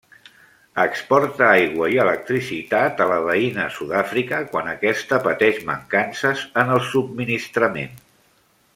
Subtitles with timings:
[0.83, 7.99] Exporta aigua i electricitat a la veïna Sud-àfrica quan aquesta pateix mancances en el subministrament.